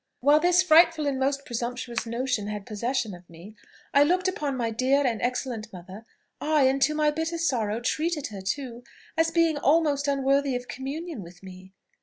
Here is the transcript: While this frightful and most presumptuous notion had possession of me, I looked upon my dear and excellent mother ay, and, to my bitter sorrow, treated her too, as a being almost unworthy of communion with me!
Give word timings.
While 0.19 0.39
this 0.39 0.63
frightful 0.63 1.05
and 1.05 1.19
most 1.19 1.45
presumptuous 1.45 2.07
notion 2.07 2.47
had 2.47 2.65
possession 2.65 3.13
of 3.13 3.29
me, 3.29 3.55
I 3.93 4.01
looked 4.01 4.27
upon 4.27 4.57
my 4.57 4.71
dear 4.71 5.05
and 5.05 5.21
excellent 5.21 5.71
mother 5.71 6.07
ay, 6.41 6.63
and, 6.63 6.81
to 6.81 6.95
my 6.95 7.11
bitter 7.11 7.37
sorrow, 7.37 7.79
treated 7.79 8.25
her 8.33 8.41
too, 8.41 8.83
as 9.15 9.29
a 9.29 9.33
being 9.33 9.59
almost 9.59 10.07
unworthy 10.07 10.55
of 10.55 10.67
communion 10.67 11.21
with 11.21 11.43
me! 11.43 11.73